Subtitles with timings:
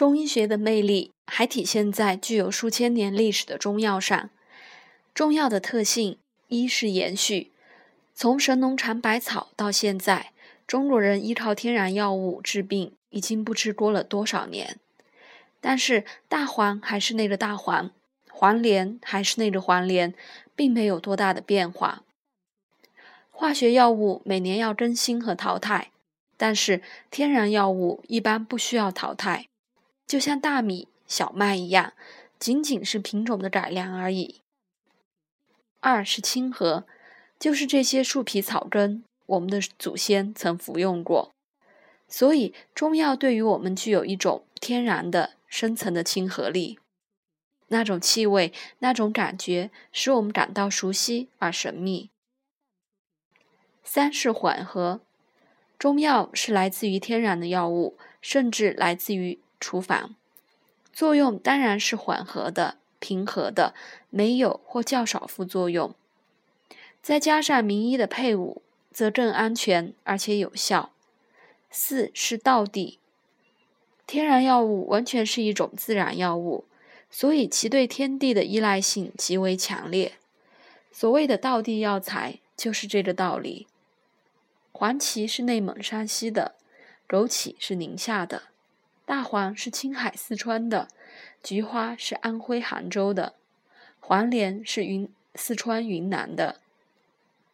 [0.00, 4.30] 中医学的魅力还体现在具有数千年历史的中药上。
[5.12, 6.16] 中药的特性
[6.48, 7.52] 一是延续，
[8.14, 10.32] 从神农尝百草到现在，
[10.66, 14.78] 中国人依靠天然药物治病已经不知过了多少年。
[15.60, 17.90] 但是大黄还是那个大黄，
[18.30, 20.14] 黄连还是那个黄连，
[20.56, 22.04] 并没有多大的变化。
[23.30, 25.90] 化学药物每年要更新和淘汰，
[26.38, 26.80] 但是
[27.10, 29.48] 天然药物一般不需要淘汰，
[30.10, 31.92] 就像大米、小麦一样，
[32.40, 34.40] 仅仅是品种的改良而已。
[35.78, 36.84] 二是亲和，
[37.38, 41.30] 就是这些树皮草根，我们的祖先曾服用过，
[42.08, 45.34] 所以中药对于我们具有一种天然的。
[45.46, 46.78] 深层的亲和力，
[47.68, 52.10] 那种气味，那种感觉，使我们感到熟悉而神秘。
[53.84, 55.00] 三是缓和，
[55.76, 60.16] 中药是来自于天然的药物，甚至来自于厨房，
[60.92, 63.74] 作用当然是缓和的、平和的，
[64.08, 65.94] 没有或较少副作用。
[67.02, 70.90] 再加上名医的配伍，则更安全而且有效。
[71.70, 72.98] 四是道地。
[74.06, 76.64] 天然药物完全是一种自然药物，
[77.10, 80.14] 所以其对天地的依赖性极为强烈。
[80.90, 83.68] 所谓的道地药材就是这个道理。
[84.72, 86.56] 黄芪是内蒙山西的，
[87.08, 88.42] 枸杞是宁夏的，
[89.10, 90.86] 大黄是青海四川的，
[91.42, 93.34] 菊花是安徽杭州的，
[93.98, 96.60] 黄连是云四川云南的，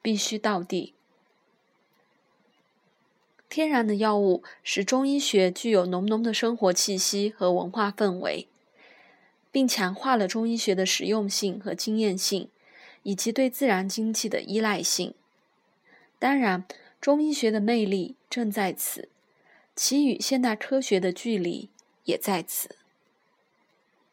[0.00, 0.94] 必须到地。
[3.48, 8.46] 天然的药物使中医学具有浓浓的生活气息和文化氛围，
[9.50, 12.48] 并强化了中医学的实用性和经验性，
[13.02, 15.14] 以及对自然经济的依赖性。
[16.20, 16.64] 当然，
[17.00, 19.08] 中医学的魅力正在此，
[19.74, 21.70] 其与现代科学的距离
[22.04, 22.79] 也在此。